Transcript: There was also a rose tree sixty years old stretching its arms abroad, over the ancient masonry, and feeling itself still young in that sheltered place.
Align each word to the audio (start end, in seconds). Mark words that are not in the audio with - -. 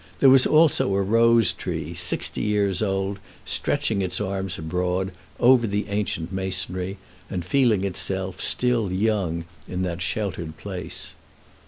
There 0.19 0.31
was 0.31 0.47
also 0.47 0.95
a 0.95 1.01
rose 1.03 1.51
tree 1.53 1.93
sixty 1.93 2.41
years 2.41 2.81
old 2.81 3.19
stretching 3.45 4.01
its 4.01 4.19
arms 4.19 4.57
abroad, 4.57 5.11
over 5.39 5.67
the 5.67 5.89
ancient 5.89 6.31
masonry, 6.33 6.97
and 7.29 7.45
feeling 7.45 7.83
itself 7.83 8.41
still 8.41 8.91
young 8.91 9.45
in 9.67 9.83
that 9.83 10.01
sheltered 10.01 10.57
place. 10.57 11.13